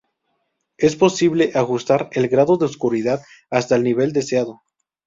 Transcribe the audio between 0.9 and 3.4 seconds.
posible ajustar el grado de oscuridad